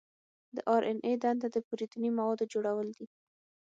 د 0.55 0.57
آر 0.73 0.81
این 0.87 0.99
اې 1.05 1.13
دنده 1.23 1.47
د 1.51 1.57
پروتیني 1.67 2.09
موادو 2.17 2.49
جوړول 2.53 2.87
دي. 2.97 3.05